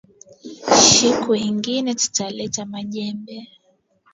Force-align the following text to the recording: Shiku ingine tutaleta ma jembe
Shiku 0.91 1.31
ingine 1.47 1.91
tutaleta 2.01 2.61
ma 2.71 2.79
jembe 2.93 3.37